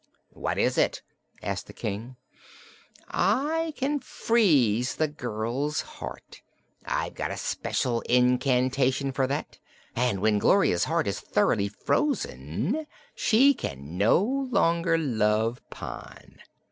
[0.33, 1.03] "What is that?"
[1.43, 2.15] asked the King.
[3.09, 6.41] "I can freeze the girl's heart.
[6.83, 9.59] I've got a special incantation for that,
[9.95, 16.39] and when Gloria's heart is thoroughly frozen she can no longer love Pon."